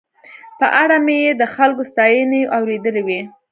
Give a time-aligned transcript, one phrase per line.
[0.59, 3.21] په اړه مې یې د خلکو ستاينې اورېدلې وې.